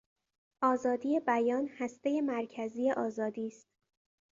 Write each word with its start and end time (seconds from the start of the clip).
آزادی 0.61 1.19
بیان 1.19 1.69
هستهی 1.77 2.21
مرکزی 2.21 2.91
آزادی 2.91 3.47
است. 3.47 3.67